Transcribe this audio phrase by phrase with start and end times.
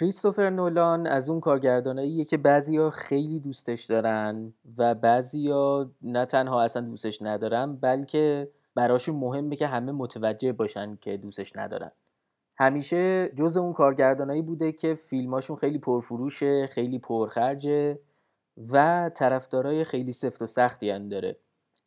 [0.00, 6.82] کریستوفر نولان از اون کارگرداناییه که بعضیا خیلی دوستش دارن و بعضیا نه تنها اصلا
[6.82, 11.90] دوستش ندارن بلکه براشون مهمه که همه متوجه باشن که دوستش ندارن.
[12.58, 17.98] همیشه جز اون کارگردانایی بوده که فیلماشون خیلی پرفروشه خیلی پرخرجه
[18.72, 21.36] و طرفدارای خیلی سفت و سختی هم داره.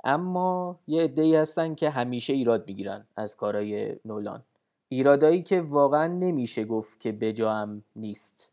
[0.03, 4.43] اما یه عده‌ای هستن که همیشه ایراد می‌گیرن از کارهای نولان.
[4.93, 8.49] ایرادایی که واقعا نمیشه گفت که بجا هم نیست.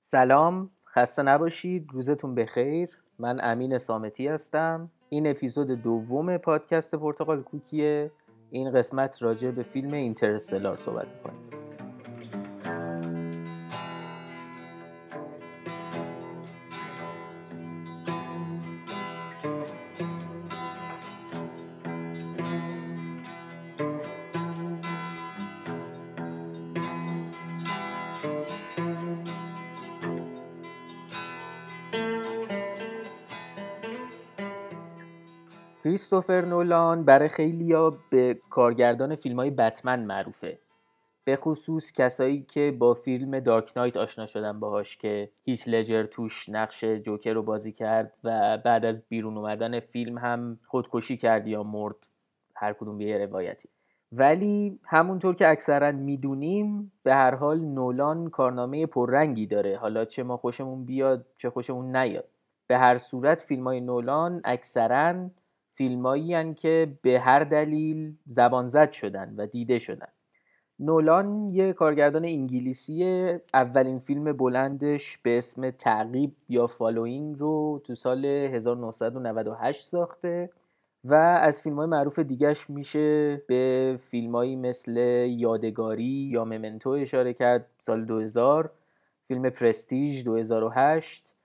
[0.00, 2.90] سلام خسته نباشید روزتون بخیر.
[3.18, 4.90] من امین سامتی هستم.
[5.08, 8.10] این اپیزود دوم پادکست پرتغال کوکیه.
[8.50, 11.55] این قسمت راجع به فیلم اینترستلار صحبت می‌کنیم.
[35.86, 40.58] کریستوفر نولان برای خیلیا به کارگردان فیلم های بتمن معروفه.
[41.24, 46.48] به خصوص کسایی که با فیلم دارک نایت آشنا شدن باهاش که هیت لجر توش
[46.48, 51.62] نقش جوکر رو بازی کرد و بعد از بیرون اومدن فیلم هم خودکشی کرد یا
[51.62, 51.96] مرد
[52.54, 53.68] هر کدوم به یه روایتی.
[54.12, 59.76] ولی همونطور که اکثرا می‌دونیم به هر حال نولان کارنامه پررنگی داره.
[59.76, 62.28] حالا چه ما خوشمون بیاد چه خوشمون نیاد.
[62.66, 65.30] به هر صورت فیلم های نولان اکثرا
[65.76, 70.08] فیلمایی که به هر دلیل زبان زد شدن و دیده شدن.
[70.78, 73.42] نولان یه کارگردان انگلیسیه.
[73.54, 80.50] اولین فیلم بلندش به اسم تعقیب یا Following رو تو سال 1998 ساخته
[81.04, 84.96] و از فیلم های معروف دیگهش میشه به فیلمایی مثل
[85.28, 88.70] یادگاری یا Memento اشاره کرد سال 2000
[89.22, 91.35] فیلم Prestige 2008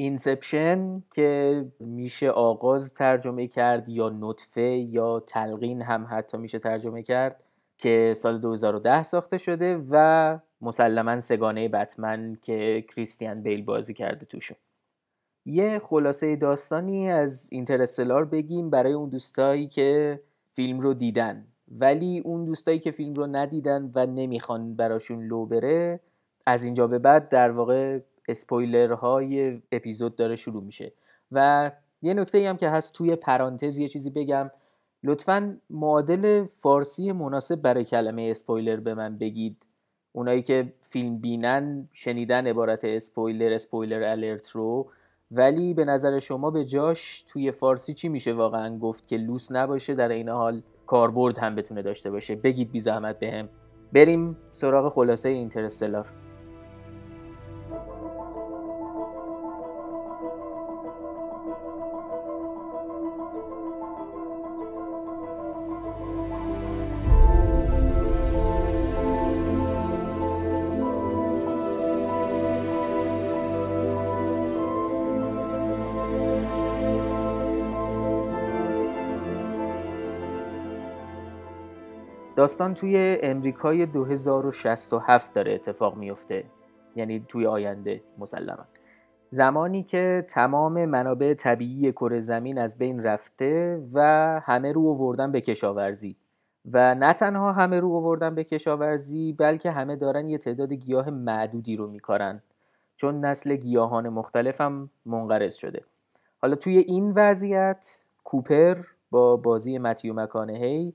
[0.00, 7.44] Inception که میشه آغاز ترجمه کرد یا نطفه یا تلقین هم حتی میشه ترجمه کرد
[7.78, 14.56] که سال 2010 ساخته شده و مسلما سه‌گانه بتمن که کریستیان بیل بازی کرده توشون
[15.46, 20.20] یه خلاصه داستانی از Interstellar بگیم برای اون دوستایی که
[20.52, 21.46] فیلم رو دیدن.
[21.68, 26.00] ولی اون دوستایی که فیلم رو ندیدن و نمی‌خوان براشون لو بره
[26.46, 30.92] از اینجا به بعد در واقع اسپویلرهای اپیزود داره شروع میشه.
[31.32, 31.70] و
[32.02, 34.50] یه نکته هم که هست توی پرانتز یه چیزی بگم.
[35.04, 39.66] لطفا معادل فارسی مناسب برای کلمه اسپویلر به من بگید.
[40.12, 44.90] اونایی که فیلم بینن شنیدن عبارت spoiler spoiler alert رو.
[45.30, 49.94] ولی به نظر شما به جاش توی فارسی چی میشه واقعا گفت که لوس نباشه؟
[49.94, 52.36] در این حال کاربرد هم بتونه داشته باشه.
[52.36, 53.48] بگید بی زحمت بهم.
[53.92, 56.06] بریم سراغ خلاصه اینترستلار.
[82.40, 86.44] داستان توی امریکای 2067 داره اتفاق میفته.
[86.96, 88.64] یعنی توی آینده مسلما.
[89.28, 94.00] زمانی که تمام منابع طبیعی کره زمین از بین رفته و
[94.44, 96.16] همه رو آوردن به کشاورزی.
[96.72, 101.76] و نه تنها همه رو آوردن به کشاورزی بلکه همه دارن یه تعداد گیاه معدودی
[101.76, 102.42] رو میکارن.
[102.96, 105.84] چون نسل گیاهان مختلف هم منقرض شده.
[106.38, 108.78] حالا توی این وضعیت کوپر
[109.10, 110.94] با بازی متیو مکانهی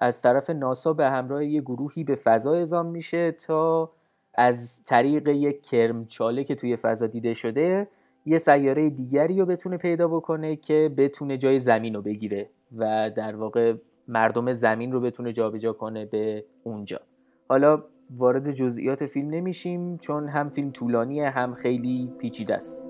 [0.00, 3.92] از طرف ناسا به همراه یه گروهی به فضا اعزام میشه تا
[4.34, 7.88] از طریق یک کرمچاله که توی فضا دیده شده
[8.26, 13.36] یه سیاره دیگری رو بتونه پیدا بکنه که بتونه جای زمین رو بگیره و در
[13.36, 13.74] واقع
[14.08, 17.00] مردم زمین رو بتونه جابجا کنه به اونجا.
[17.48, 22.85] حالا وارد جزئیات فیلم نمیشیم چون هم فیلم طولانیه هم خیلی پیچیده است.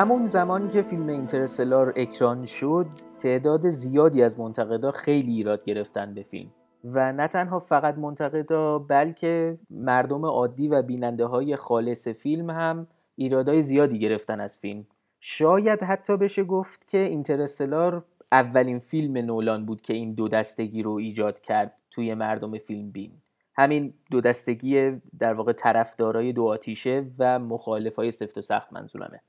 [0.00, 2.86] همون زمانی که فیلم اینترستلار اکران شد
[3.18, 6.50] تعداد زیادی از منتقدا خیلی ایراد گرفتن به فیلم.
[6.84, 12.86] و نه تنها فقط منتقدا بلکه مردم عادی و بیننده های خالص فیلم هم
[13.16, 14.86] ایرادای زیادی گرفتن از فیلم.
[15.20, 20.92] شاید حتی بشه گفت که اینترستلار اولین فیلم نولان بود که این دو دستگی رو
[20.92, 23.12] ایجاد کرد توی مردم فیلم بین.
[23.56, 29.20] همین دو دستگی در واقع طرفدارای دو آتیشه و مخالفای سفت و سخت منظورمه.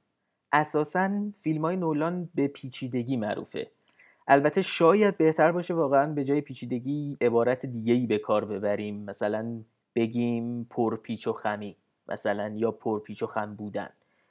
[0.53, 3.67] اساسا فیلم های نولان به پیچیدگی معروفه.
[4.27, 9.03] البته شاید بهتر باشه واقعا به جای پیچیدگی عبارت دیگه ای به کار ببریم.
[9.03, 9.61] مثلا
[9.95, 11.77] بگیم پرپیچ و خمی
[12.07, 13.89] مثلا یا پرپیچ و خم بودن.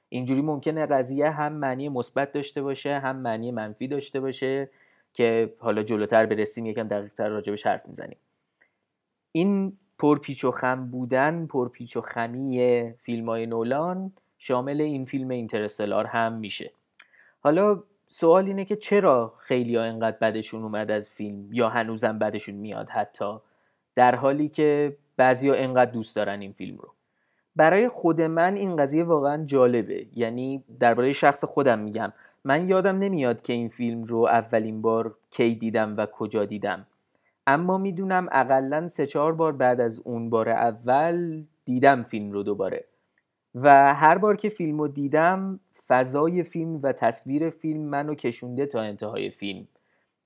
[0.09, 4.71] اینجوری ممکنه قضیه هم معنی مثبت داشته باشه هم معنی منفی داشته باشه
[5.13, 8.19] که حالا جلوتر برسیم یکم دقیقتر راجبش حرف می‌زنیم.
[9.33, 16.07] این پرپیچ و خم بودن پرپیچ و خمی فیلم های نولان شامل این فیلم اینترستلار
[16.07, 16.73] هم میشه.
[17.41, 22.55] حالا سوال اینه که چرا خیلی ها اینقدر بدشون اومد از فیلم یا هنوزم بدشون
[22.55, 23.39] میاد حتی
[23.95, 26.93] در حالی که بعضیا اینقدر دوست دارن این فیلم رو.
[27.57, 30.07] برای خود من این قضیه واقعا جالبه.
[30.15, 32.13] یعنی درباره شخص خودم میگم.
[32.45, 36.87] من یادم نمیاد که این فیلم رو اولین بار کی دیدم و کجا دیدم.
[37.47, 42.90] اما می‌دونم اقلا سه چهار بار بعد از اون بار اول دیدم فیلم رو دوباره.
[43.55, 48.81] و هر بار که فیلم رو دیدم فضای فیلم و تصویر فیلم منو کشونده تا
[48.81, 49.69] انتهای فیلم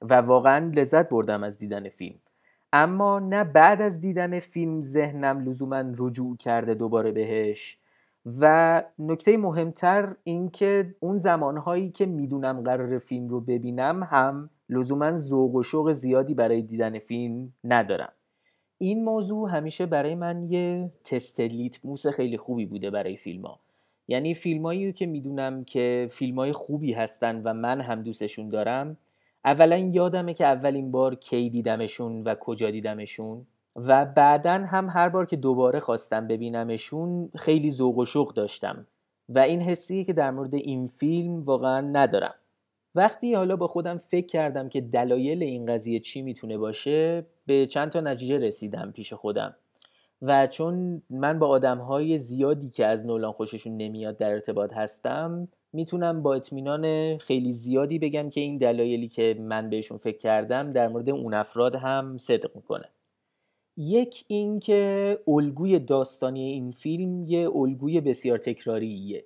[0.02, 2.18] و واقعا لذت بردم از دیدن فیلم.
[2.72, 7.78] اما نه بعد از دیدن فیلم ذهنم لزوما رجوع کرده دوباره بهش
[8.40, 15.54] و نکته مهمتر اینکه اون زمانهایی که می‌دونم قرار فیلم رو ببینم هم لزوما ذوق
[15.54, 18.12] و شوق زیادی برای دیدن فیلم ندارم.
[18.78, 23.60] این موضوع همیشه برای من یه تست لیتموس خیلی خوبی بوده برای فیلم ها
[24.08, 28.96] یعنی فیلمایی که می‌دونم که فیلم های خوبی هستن و من هم دوستشون دارم
[29.44, 35.26] اولا یادمه که اولین بار کی دیدمشون و کجا دیدمشون و بعدا هم هر بار
[35.26, 38.86] که دوباره خواستم ببینمشون خیلی ذوق و شوق داشتم
[39.28, 42.34] و این حسیه که در مورد این فیلم واقعا ندارم.
[42.94, 47.90] وقتی حالا با خودم فکر کردم که دلایل این قضیه چی می‌تونه باشه به چند
[47.90, 49.56] تا نتیجه رسیدم پیش خودم.
[50.22, 55.48] و چون من با آدم های زیادی که از نولان خوششون نمیاد در ارتباط هستم
[55.72, 60.88] می‌تونم با اطمینان خیلی زیادی بگم که این دلایلی که من بهشون فکر کردم در
[60.88, 62.88] مورد اون افراد هم صدق می‌کنه.
[63.76, 69.24] یک اینکه الگوی داستانی این فیلم یه الگوی بسیار تکراریه.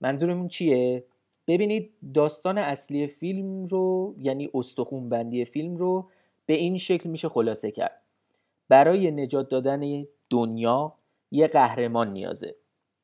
[0.00, 1.04] منظورمون چیه؟
[1.48, 6.08] ببینید داستان اصلی فیلم رو یعنی استخون بندی فیلم رو
[6.46, 8.02] به این شکل میشه خلاصه کرد.
[8.68, 10.94] برای نجات دادن دنیا
[11.30, 12.54] یه قهرمان نیازه.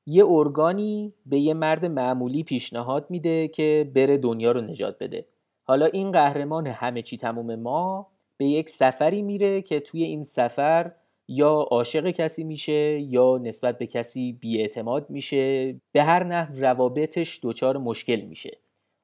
[0.06, 5.26] یه ارگانی به یه مرد معمولی پیشنهاد میده که بره دنیا رو نجات بده.
[5.64, 8.06] حالا این قهرمان همه چی تموم ما
[8.36, 10.92] به یک سفری میره که توی این سفر
[11.28, 15.72] یا عاشق کسی میشه یا نسبت به کسی بیاعتماد میشه.
[15.92, 18.58] به هر نحو روابطش دچار مشکل میشه.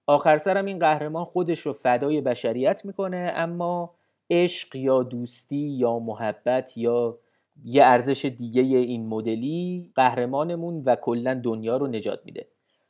[0.06, 3.97] آخر سرم این قهرمان خودش رو فدای بشریت می‌کنه اما
[4.30, 7.18] عشق یا دوستی یا محبت یا
[7.64, 12.46] یه ارزش دیگه این مدلی قهرمانمون و کلا دنیا رو نجات میده.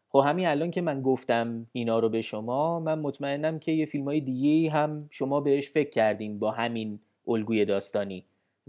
[0.09, 4.05] خب همین الان که من گفتم اینا رو به شما من مطمئنم که یه فیلم
[4.05, 8.25] های دیگه هم شما بهش فکر کردین با همین الگوی داستانی.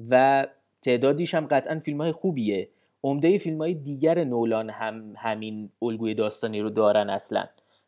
[0.10, 0.48] و
[0.82, 2.70] تعدادیش هم قطعا فیلم های خوبیه.
[3.04, 7.46] عمده فیلم های دیگر نولان هم همین الگوی داستانی رو دارن اصلا.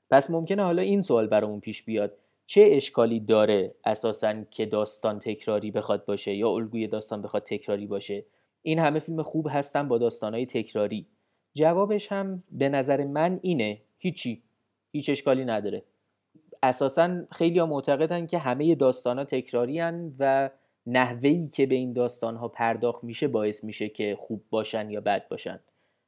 [0.10, 2.18] پس ممکنه حالا این سوال برامون پیش بیاد.
[2.52, 8.26] چه اشکالی داره اساسا که داستان تکراری بخواد باشه یا الگوی داستان بخواد تکراری باشه؟
[8.62, 11.08] این همه فیلم خوب هستن با داستانهای تکراری.
[11.54, 13.82] جوابش هم به نظر من اینه.
[13.98, 14.44] هیچی.
[14.92, 15.84] هیچ اشکالی نداره.
[16.64, 19.82] اساسا خیلی ها معتقدن که همه داستان ها تکراری
[20.20, 20.50] و
[20.88, 25.28] نحوهی که به این داستان ها پرداخت میشه باعث میشه که خوب باشن یا بد
[25.28, 25.60] باشن.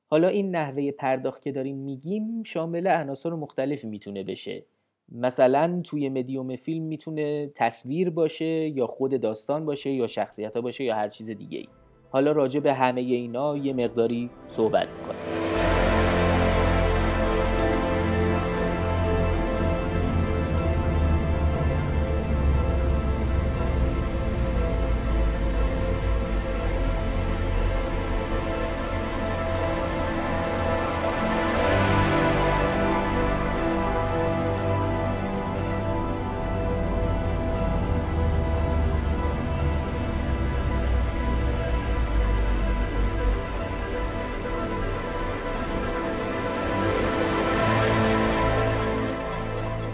[0.09, 4.65] حالا این نحوه پرداخت که داریم میگیم شامل عناصر مختلفی می‌تونه بشه.
[5.13, 10.83] مثلا توی مدیوم فیلم می‌تونه تصویر باشه یا خود داستان باشه یا شخصیت ها باشه
[10.83, 11.67] یا هر چیز دیگه ای
[12.09, 15.52] حالا راجع به همه اینا یه مقداری صحبت می‌کنم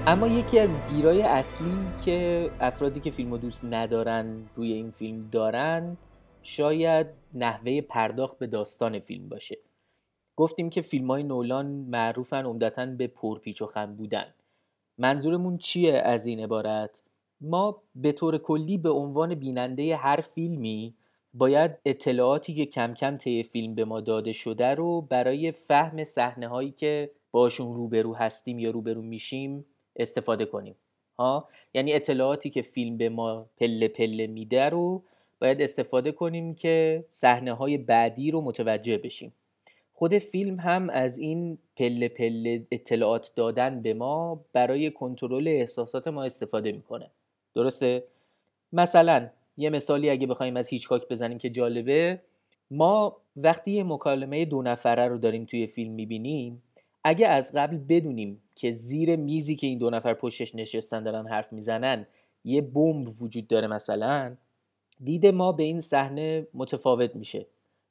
[0.09, 5.97] اما یکی از گیرای اصلی که افرادی که فیلم دوست ندارن روی این فیلم دارن
[6.41, 9.57] شاید نحوه پرداخت به داستان فیلم باشه.
[10.35, 14.33] گفتیم که فیلم های نولان معروفن عمدتا به پرپیچ و خم بودن.
[14.97, 17.03] منظورمون چیه از این عبارت؟
[17.41, 20.95] ما به طور کلی به عنوان بیننده هر فیلمی
[21.33, 26.47] باید اطلاعاتی که کم کم طی فیلم به ما داده شده رو برای فهم صحنه
[26.47, 29.65] هایی که باشون روبرو هستیم یا روبرو میشیم
[29.99, 30.75] استفاده کنیم.
[31.19, 35.03] ها؟ یعنی اطلاعاتی که فیلم به ما پله پله میده رو
[35.41, 39.33] باید استفاده کنیم که صحنه های بعدی رو متوجه بشیم.
[39.93, 46.23] خود فیلم هم از این پله پله اطلاعات دادن به ما برای کنترل احساسات ما
[46.23, 47.11] استفاده می‌کنه.
[47.55, 48.03] درسته؟
[48.73, 52.21] مثلا یه مثالی اگه بخوایم از هیچکاک بزنیم که جالبه
[52.71, 56.63] ما وقتی یه مکالمه دو نفره رو داریم توی فیلم می‌بینیم
[57.03, 61.53] اگه از قبل بدونیم که زیر میزی که این دو نفر پشتش نشستن دارن حرف
[61.53, 62.07] می‌زنن
[62.43, 64.35] یه بمب وجود داره مثلا
[65.03, 67.47] دید ما به این صحنه متفاوت میشه.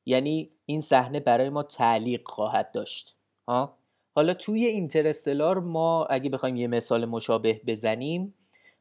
[0.06, 3.16] یعنی این صحنه برای ما تعلیق خواهد داشت.
[3.48, 3.74] ها؟
[4.14, 8.34] حالا توی اینترستلار ما اگه بخوایم یه مثال مشابه بزنیم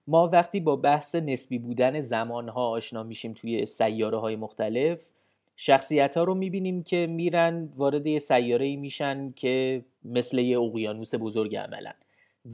[0.08, 5.12] ما وقتی با بحث نسبی بودن زمانها آشنا میشیم توی سیاره های مختلف
[5.60, 11.56] شخصیت ها رو می‌بینیم که میرن وارد یه سیاره میشن که مثل یه اقیانوس بزرگ
[11.56, 11.92] عملا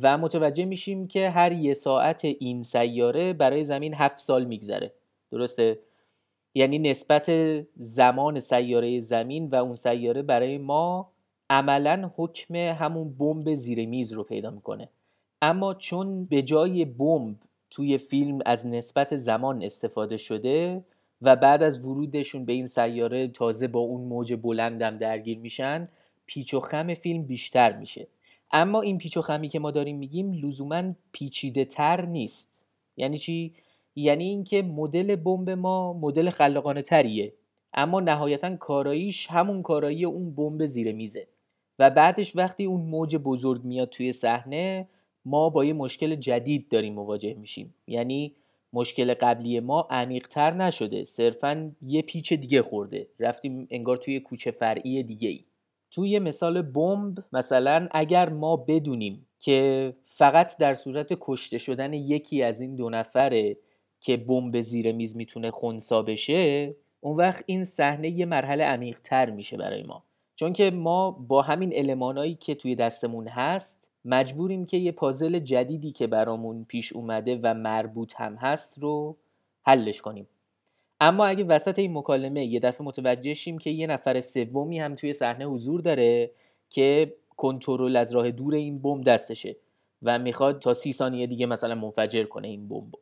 [0.01, 4.93] و متوجه میشیم که هر یه ساعت این سیاره برای زمین هفت سال میگذره.
[5.31, 5.79] درسته؟
[6.55, 7.31] یعنی نسبت
[7.75, 11.11] زمان سیاره زمین و اون سیاره برای ما
[11.49, 14.89] عملا حکم همون بمب زیر میز رو پیدا می‌کنه.
[15.41, 17.35] اما چون به جای بمب
[17.69, 20.83] توی فیلم از نسبت زمان استفاده شده
[21.23, 25.89] و بعد از ورودشون به این سیاره تازه با اون موج بلندم درگیر میشن
[26.25, 28.07] پیچ و خم فیلم بیشتر میشه.
[28.51, 32.63] اما این پیچ و خمی که ما داریم میگیم لزوما پیچیده تر نیست.
[32.97, 33.53] یعنی چی؟
[33.95, 37.33] یعنی اینکه مدل بمب ما مدل خلاقانه تریه
[37.73, 41.27] اما نهایتا کاراییش همون کارایی اون بمب زیر میزه.
[41.79, 44.87] و بعدش وقتی اون موج بزرگ میاد توی صحنه
[45.25, 47.73] ما با یه مشکل جدید داریم مواجه میشیم.
[47.87, 48.35] یعنی
[48.73, 51.03] مشکل قبلی ما عمیقتر نشده.
[51.03, 53.07] صرفا یه پیچ دیگه خورده.
[53.19, 55.45] رفتیم انگار توی کوچه فرعی دیگه ای
[55.91, 62.61] توی مثال بمب مثلا اگر ما بدونیم که فقط در صورت کشته شدن یکی از
[62.61, 63.57] این دو نفره
[63.99, 69.29] که بمب زیر میز می‌تونه خونسا بشه اون وقت این صحنه یه مرحله عمیق تر
[69.29, 70.03] میشه برای ما.
[70.35, 75.91] چون که ما با همین المانایی که توی دستمون هست مجبوریم که یه پازل جدیدی
[75.91, 79.17] که برامون پیش اومده و مربوط هم هست رو
[79.65, 80.27] حلش کنیم.
[80.99, 85.13] اما اگه وسط این مکالمه یه دفعه متوجه شیم که یه نفر سومی هم توی
[85.13, 86.31] صحنه حضور داره
[86.69, 89.55] که کنترل از راه دور این بمب دستشه
[90.03, 92.95] و می‌خواد تا سی ثانیه دیگه مثلا منفجر کنه این بمب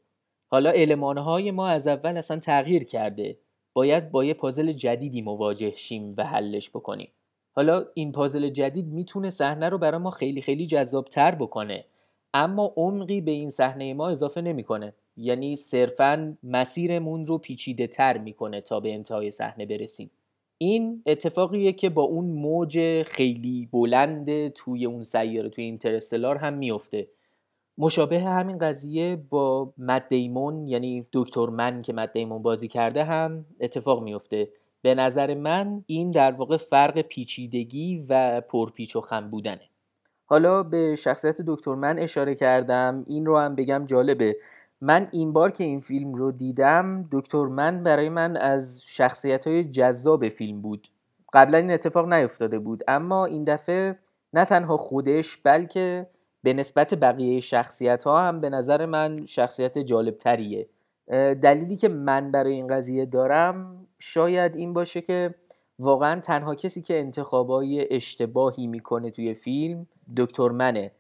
[0.48, 3.38] حالا المانهای ما از اول اصلا تغییر کرده.
[3.74, 7.10] باید با یه پازل جدیدی مواجه شیم و حلش بکنیم.
[7.51, 11.86] حالا این پازل جدید می‌تونه صحنه رو برای ما خیلی خیلی جذابتر بکنه.
[12.34, 14.93] اما عمقی به این صحنه ما اضافه نمی‌کنه.
[15.17, 20.12] یعنی صرفا مسیرمون رو پیچیده تر می‌کنه تا به انتهای صحنه برسیم.
[20.58, 27.08] این اتفاقیه که با اون موج خیلی بلند توی اون سیاره توی اینترستلار هم میفته
[27.77, 33.46] مشابه همین قضیه با مد دیمون یعنی دکتر من که مد دیمون بازی کرده هم
[33.60, 34.50] اتفاق میفته
[34.82, 39.62] به نظر من این در واقع فرق پیچیدگی و پرپیچ و خم بودنه.
[40.26, 44.38] حالا به شخصیت دکتر من اشاره کردم این رو هم بگم جالبه.
[44.82, 49.64] من این بار که این فیلم رو دیدم دکتر من برای من از شخصیت های
[49.64, 50.88] جذاب فیلم بود.
[51.34, 54.00] قبلا این اتفاق نیفتاده بود اما این دفعه
[54.34, 56.08] نه تنها خودش بلکه
[56.44, 60.68] به نسبت بقیه شخصیت ها هم به نظر من شخصیت جالب تریه
[61.12, 65.36] دلیلی که من برای این قضیه دارم شاید این باشه که
[65.80, 69.88] واقعا تنها کسی که انتخابای اشتباهی می‌کنه توی فیلم
[70.18, 70.91] دکتر منه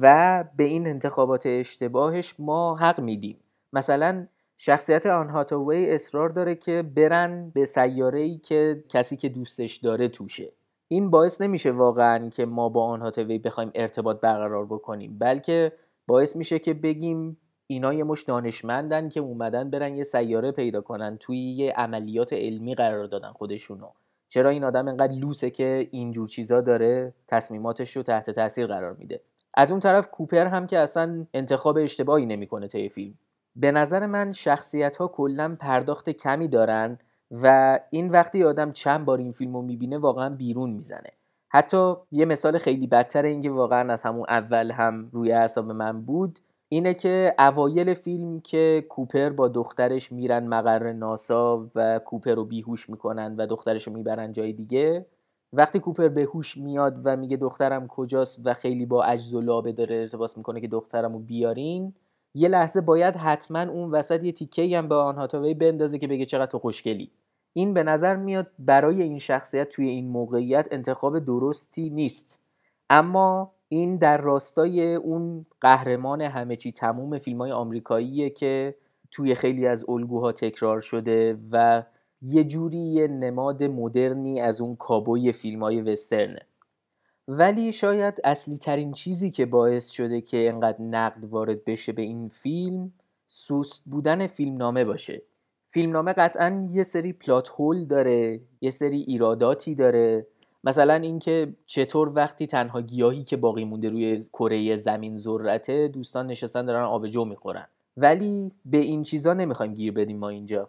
[0.00, 3.38] و به این انتخابات اشتباهش ما حق میدیم.
[3.72, 9.76] مثلا شخصیت آن هاتوی اصرار داره که برن به سیاره ای که کسی که دوستش
[9.76, 10.52] داره توشه.
[10.88, 15.72] این باعث نمیشه واقعا که ما با آن هاتوی بخوایم ارتباط برقرار بکنیم بلکه
[16.06, 17.38] باعث میشه که بگیم
[17.70, 21.16] اینا یه مش دانشمندن که اومدن برن یه سیاره پیدا کنن.
[21.16, 23.88] توی یه عملیات علمی قرار دادن خودشونو.
[24.28, 29.20] چرا این آدم انقدر لوسه که اینجور چیزا داره تصمیماتش رو تحت تاثیر قرار میده؟
[29.54, 33.14] از اون طرف کوپر هم که اصلا انتخاب اشتباهی نمی‌کنه طی فیلم.
[33.56, 36.98] به نظر من شخصیت ها کلا پرداخت کمی دارن
[37.42, 41.10] و این وقتی آدم چند بار این فیلم رو می‌بینه واقعا بیرون می‌زنه.
[41.48, 46.02] حتی یه مثال خیلی بدتر این که واقعا از همون اول هم روی اعصاب من
[46.02, 46.38] بود.
[46.68, 52.90] اینه که اوایل فیلم که کوپر با دخترش میرن مقر ناسا و کوپر رو بیهوش
[52.90, 55.06] می‌کنن و دخترش رو می‌برن جای دیگه
[55.52, 59.72] وقتی کوپر به هوش میاد و میگه دخترم کجاست و خیلی با عجز و لابه
[59.72, 61.94] داره ارتباط می‌کنه که دخترم رو بیارین
[62.34, 66.24] یه لحظه باید حتما اون وسط یه تیکه هم به آن هاتاوی بندازه که بگه
[66.24, 67.10] چقدر تو خوشگلی.
[67.52, 72.40] این به نظر میاد برای این شخصیت توی این موقعیت انتخاب درستی نیست.
[72.90, 78.74] اما این در راستای اون قهرمان همه چی تموم فیلم های آمریکاییه که
[79.10, 81.84] توی خیلی از الگوها تکرار شده و
[82.22, 86.40] یه جوری یه نماد مدرنی از اون کابوی فیلم های وسترنه.
[87.28, 92.28] ولی شاید اصلی ترین چیزی که باعث شده که انقدر نقد وارد بشه به این
[92.28, 92.92] فیلم
[93.26, 95.22] سوست بودن فیلمنامه باشه.
[95.66, 100.26] فیلمنامه قطعا یه سری پلات هول داره یه سری ایراداتی داره
[100.64, 106.66] مثلا اینکه چطور وقتی تنها گیاهی که باقی مونده روی کره زمین ذرته دوستان نشستن
[106.66, 107.66] دارن آبجو می‌خورن.
[107.96, 110.68] ولی به این چیزا نمی‌خوایم گیر بدیم ما اینجا.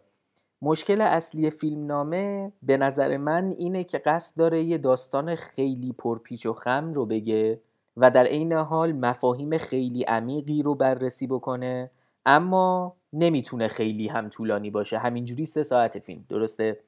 [0.61, 6.53] مشکل اصلی فیلمنامه به نظر من اینه که قصد داره یه داستان خیلی پرپیچ و
[6.53, 7.61] خم رو بگه
[7.97, 11.91] و در عین حال مفاهیم خیلی عمیقی رو بررسی بکنه
[12.25, 14.97] اما نمی‌تونه خیلی هم طولانی باشه.
[14.97, 16.79] همینجوری سه ساعت فیلم درسته؟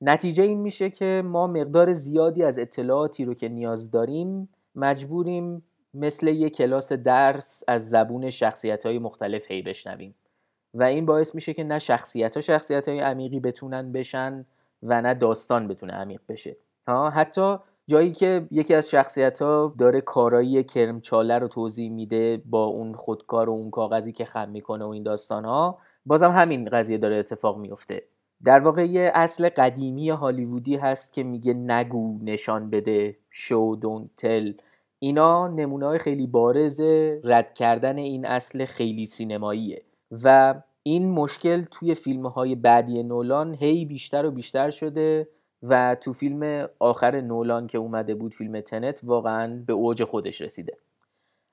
[0.00, 5.62] نتیجه این میشه که ما مقدار زیادی از اطلاعاتی رو که نیاز داریم مجبوریم
[5.94, 10.14] مثل یک کلاس درس از زبون شخصیت های مختلف هی بشنویم.
[10.74, 14.46] و این باعث میشه که نه شخصیت ها شخصیت های عمیقی بتونن بشن
[14.82, 16.56] و نه داستان بتونه عمیق بشه.
[16.88, 22.64] ها حتی جایی که یکی از شخصیت ها داره کارایی کرمچاله رو توضیح میده با
[22.64, 26.98] اون خودکار و اون کاغذی که خم می‌کنه و این داستان ها بازم همین قضیه
[26.98, 28.02] داره اتفاق میفته
[28.44, 34.52] در واقع یه اصل قدیمی هالیوودی هست که میگه نگو نشان بده شو دون تل
[34.98, 36.80] اینا نمونه های خیلی بارز
[37.24, 39.82] رد کردن این اصل خیلی سینماییه.
[40.24, 45.28] و این مشکل توی فیلم های بعدی نولان هی بیشتر و بیشتر شده
[45.62, 50.76] و تو فیلم آخر نولان که اومده بود فیلم تنت واقعا به اوج خودش رسیده.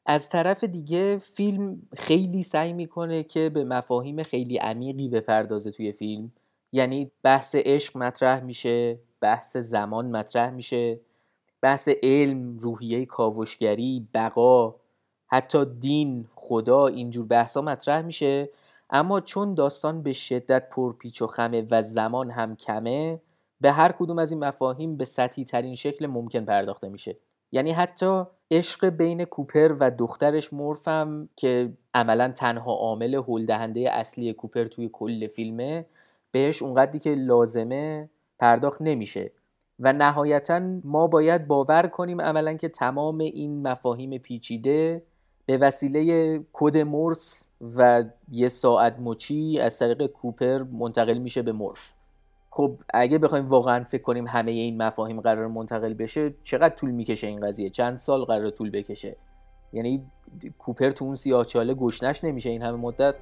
[0.06, 6.32] از طرف دیگه فیلم خیلی سعی می‌کنه که به مفاهیم خیلی عمیقی بپردازه توی فیلم.
[6.74, 11.00] یعنی بحث عشق مطرح میشه بحث زمان مطرح میشه
[11.62, 14.76] بحث علم روحیه کاوشگری بقا
[15.28, 18.50] حتی دین خدا اینجور بحثا مطرح میشه.
[18.90, 23.22] اما چون داستان به شدت پرپیچ و خمه و زمان هم کمه
[23.62, 27.18] به هر کدوم از این مفاهیم به سطحی ترین شکل ممکن پرداخته میشه.
[27.52, 34.66] یعنی حتی عشق بین کوپر و دخترش مورفم که عملا تنها عامل هلدهنده اصلی کوپر
[34.66, 35.86] توی کل فیلمه
[36.34, 39.32] بهش اونقدری که لازمه پرداخت نمیشه.
[39.80, 45.04] و نهایتا ما باید باور کنیم عملا که تمام این مفاهیم پیچیده
[45.46, 51.94] به وسیله کد مورس و یه ساعت مچی از طریق کوپر منتقل میشه به مورف.
[52.50, 57.28] خب اگه بخوایم واقعا فکر کنیم همه این مفاهیم قرار منتقل بشه چقدر طول می‌کشه
[57.28, 59.16] این قضیه؟ چند سال قرار طول بکشه؟
[59.74, 60.06] یعنی
[60.58, 63.16] کوپر تو اون سیاهچاله گشنش نمیشه این همه مدت؟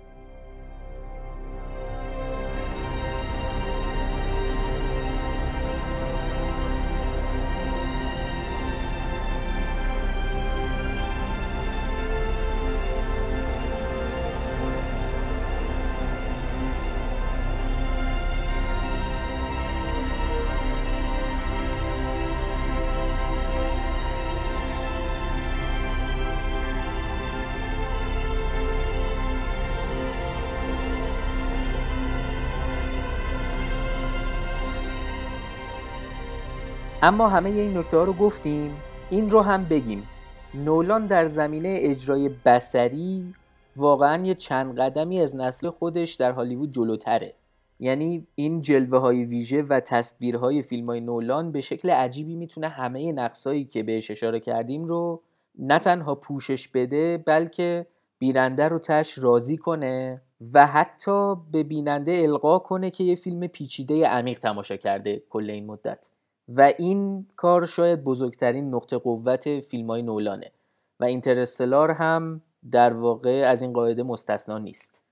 [37.03, 38.71] اما همه این نکته ها رو گفتیم.
[39.09, 40.07] این رو هم بگیم.
[40.53, 43.33] نولان در زمینه اجرای بسری
[43.75, 47.33] واقعا یه چند قدمی از نسل خودش در هالیوود جلوتره.
[47.79, 53.11] یعنی این جلوه های ویژه و تصویرهای فیلم های نولان به شکل عجیبی می‌تونه همه
[53.11, 55.21] نقصایی که بهش اشاره کردیم رو
[55.59, 57.85] نه تنها پوشش بده بلکه
[58.19, 60.21] بیننده رو تش راضی کنه
[60.53, 65.65] و حتی به بیننده القا کنه که یه فیلم پیچیده عمیق تماشا کرده کل این
[65.65, 66.09] مدت.
[66.57, 70.51] و این کار شاید بزرگترین نقطه قوت فیلم های نولانه
[70.99, 75.03] و اینترستلار هم در واقع از این قاعده مستثنا نیست.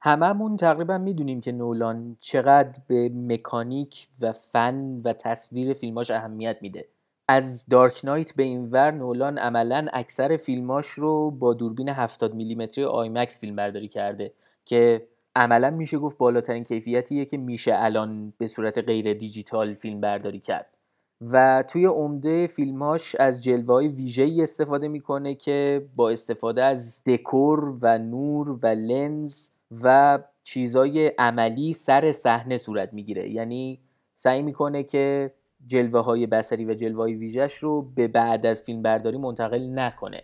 [0.00, 6.88] هممون تقریبا می‌دونیم که نولان چقدر به مکانیک و فن و تصویر فیلماش اهمیت میده.
[7.28, 12.84] از دارک نایت به این ور نولان عملا اکثر فیلماش رو با دوربین 70 میلیمتری
[12.84, 14.32] آیمکس فیلم برداری کرده
[14.64, 20.40] که عملا میشه گفت بالاترین کیفیتیه که میشه الان به صورت غیر دیجیتال فیلم برداری
[20.40, 20.77] کرد.
[21.20, 27.78] و توی عمده فیلمهاش از جلوه های ویژه استفاده می‌کنه که با استفاده از دکور
[27.82, 29.48] و نور و لنز
[29.84, 33.30] و چیزای عملی سر صحنه صورت می‌گیره.
[33.30, 33.80] یعنی
[34.14, 35.30] سعی می‌کنه که
[35.66, 40.22] جلوه های بسری و جلوه های ویژش رو به بعد از فیلم برداری منتقل نکنه.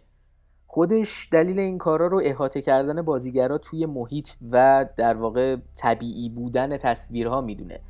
[0.66, 6.76] خودش دلیل این کارا رو احاطه کردن بازیگرا توی محیط و در واقع طبیعی بودن
[6.76, 7.80] تصویرها می‌دونه.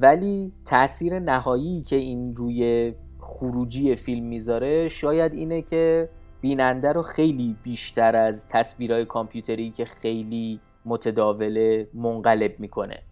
[0.00, 6.08] ولی تاثیر نهایی که این روی خروجی فیلم می‌ذاره شاید اینه که
[6.40, 13.02] بیننده رو خیلی بیشتر از تصویرهای کامپیوتری که خیلی متداوله منقلب می‌کنه.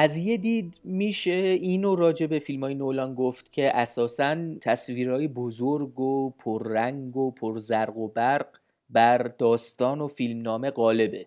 [0.00, 6.00] از یه دید میشه اینو راجع به فیلم های نولان گفت که اساسا تصویرهای بزرگ
[6.00, 8.46] و پررنگ و پرزرق و برق
[8.90, 11.26] بر داستان و فیلمنامه غالبه.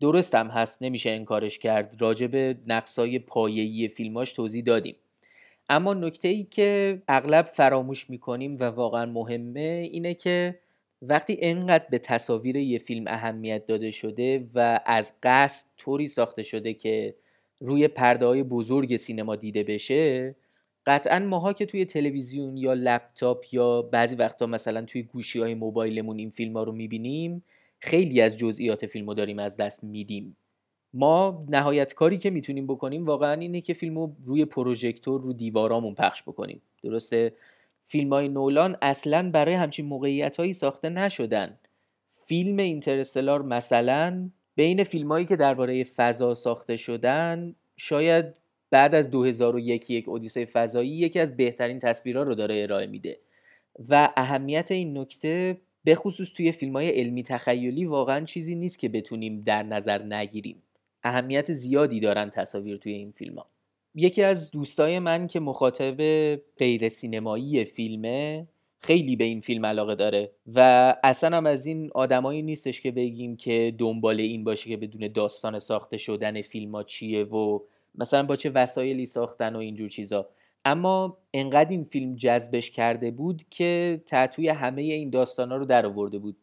[0.00, 1.96] درست هم هست نمیشه انکارش کرد.
[1.98, 4.96] راجع به نقصای پایه‌ای فیلماش توضیح دادیم.
[5.68, 10.58] اما نکته ای که اغلب فراموش می‌کنیم و واقعا مهمه اینه که
[11.02, 16.74] وقتی انقدر به تصاویر یه فیلم اهمیت داده شده و از قصد طوری ساخته شده
[16.74, 17.14] که
[17.60, 20.34] روی پرده های بزرگ سینما دیده بشه
[20.86, 26.18] قطعا ماها که توی تلویزیون یا لپتاپ یا بعضی وقتا مثلا توی گوشی های موبایلمون
[26.18, 27.44] این فیلم ها رو می‌بینیم
[27.80, 30.36] خیلی از جزئیات فیلم رو داریم از دست میدیم.
[30.94, 35.94] ما نهایت کاری که می‌تونیم بکنیم واقعا اینه که فیلم رو روی پروژکتور رو دیوارامون
[35.94, 36.62] پخش بکنیم.
[36.82, 37.32] درسته؟
[37.84, 41.58] فیلم های نولان اصلا برای همچین موقعیت هایی ساخته نشدن.
[42.08, 48.24] فیلم اینترستلار مثلا بین فیلم هایی که درباره فضا ساخته شدن شاید
[48.70, 53.18] بعد از 2001 یک اودیسه فضایی یکی از بهترین تصویرها رو داره ارائه میده
[53.88, 58.88] و اهمیت این نکته به خصوص توی فیلم های علمی تخیلی واقعا چیزی نیست که
[58.88, 60.62] بتونیم در نظر نگیریم
[61.02, 63.46] اهمیت زیادی دارن تصاویر توی این فیلم ها.
[63.94, 65.96] یکی از دوستای من که مخاطب
[66.36, 68.46] غیر سینمایی فیلمه
[68.80, 73.36] خیلی به این فیلم علاقه داره و اصلا هم از این آدمایی نیستش که بگیم
[73.36, 77.60] که دنبال این باشه که بدون داستان ساخته شدن فیلم ها چیه و
[77.94, 80.28] مثلا با چه وسایلی ساختن و اینجور چیزا.
[80.64, 85.86] اما انقدر این فیلم جذبش کرده بود که تعطوی همه این داستان ها رو در
[85.86, 86.36] آورده بود.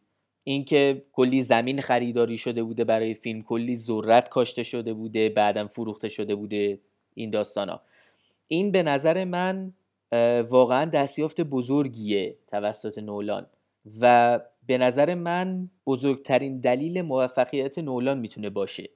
[0.44, 6.08] اینکه کلی زمین خریداری شده بوده برای فیلم کلی ذرت کاشته شده بوده بعدم فروخته
[6.08, 6.80] شده بوده
[7.14, 7.82] این داستان ها
[8.48, 9.72] این به نظر من
[10.48, 13.46] واقعا دستیافت بزرگیه توسط نولان.
[14.00, 18.90] و به نظر من بزرگترین دلیل موفقیت نولان می‌تونه باشه.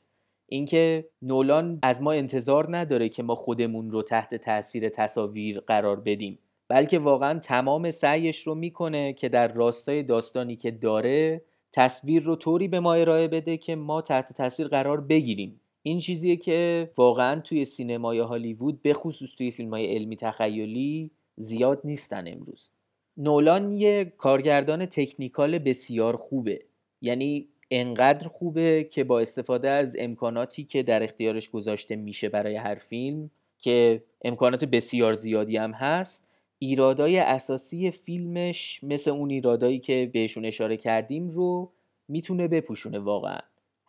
[0.47, 6.39] اینکه نولان از ما انتظار نداره که ما خودمون رو تحت تاثیر تصاویر قرار بدیم
[6.69, 11.43] بلکه واقعا تمام سعیش رو می‌کنه که در راستای داستانی که داره
[11.73, 15.60] تصویر رو طوری به ما ارائه بده که ما تحت تاثیر قرار بگیریم.
[15.83, 21.81] این چیزیه که واقعا توی سینمای هالیوود به خصوص توی فیلم های علمی تخیلی زیاد
[21.85, 22.71] نیستن امروز.
[23.17, 26.59] نولان یه کارگردان تکنیکال بسیار خوبه.
[27.01, 32.75] یعنی انقدر خوبه که با استفاده از امکاناتی که در اختیارش گذاشته میشه برای هر
[32.75, 36.27] فیلم که امکانات بسیار زیادی هم هست
[36.59, 41.73] ایرادای اساسی فیلمش مثل اون ایرادایی که بهشون اشاره کردیم رو
[42.09, 43.41] می‌تونه بپوشونه واقعا.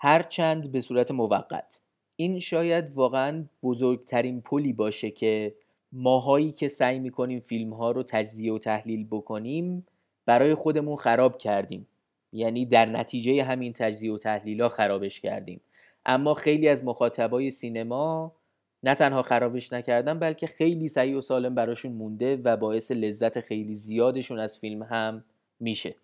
[0.03, 1.79] هرچند به صورت موقت.
[2.15, 5.55] این شاید واقعا بزرگترین پلی باشه که
[5.91, 9.85] ماهایی که سعی می‌کنیم فیلم ها رو تجزیه و تحلیل بکنیم
[10.25, 11.87] برای خودمون خراب کردیم.
[12.33, 15.61] یعنی در نتیجه همین تجزیه و تحلیل ها خرابش کردیم.
[16.05, 18.35] اما خیلی از مخاطبای سینما
[18.83, 23.73] نه تنها خرابش نکردن بلکه خیلی سعی و سالم براشون مونده و باعث لذت خیلی
[23.73, 25.23] زیادشون از فیلم هم
[25.59, 25.95] میشه.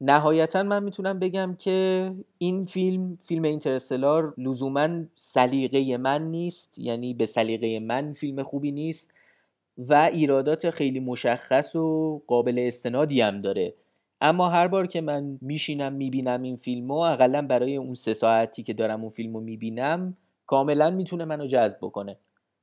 [0.00, 7.26] نهایتا من می‌تونم بگم که این فیلم فیلم اینترستلار لزوما سلیقه من نیست یعنی به
[7.26, 9.10] سلیقه من فیلم خوبی نیست
[9.78, 13.74] و ایرادات خیلی مشخص و قابل استنادی هم داره.
[14.20, 18.72] اما هر بار که من میشینم می‌بینم این فیلمو اقلا برای اون سه ساعتی که
[18.72, 22.16] دارم اون فیلمو می‌بینم کاملا می‌تونه منو جذب بکنه.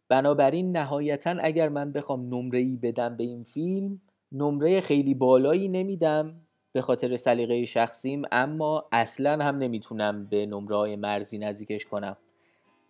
[0.09, 6.35] بنابراین نهایتا اگر من بخوام نمره ای بدم به این فیلم نمره خیلی بالایی نمیدم.
[6.77, 12.17] به خاطر سلیقه شخصیم اما اصلا هم نمی‌تونم به نمره های مرزی نزدیکش کنم.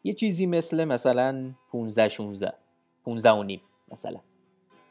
[0.04, 2.54] یه چیزی مثل مثلا 15 16
[3.06, 4.20] 15 و نیم مثلا.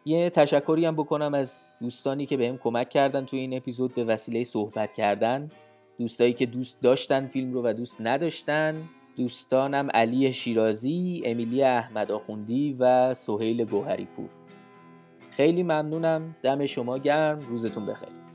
[0.05, 4.45] یه تشکری هم بکنم از دوستانی که بهم کمک کردن توی این اپیزود به وسیله
[4.45, 5.51] صحبت کردن.
[5.99, 8.89] دوستایی که دوست داشتن فیلم رو و دوست نداشتن.
[9.17, 14.31] دوستانم علی شیرازی، امیلی احمد آخوندی و سهیل گوهری پور
[15.31, 16.37] خیلی ممنونم.
[16.43, 17.41] دم شما گرم.
[17.41, 18.26] روزتون بخیر.